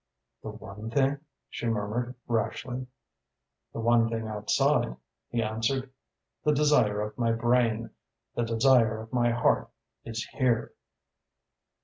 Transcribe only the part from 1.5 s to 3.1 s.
murmured rashly.